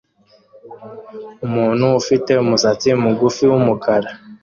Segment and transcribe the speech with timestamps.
[1.45, 4.09] Umuntu ufite umusatsi mugufi wumukara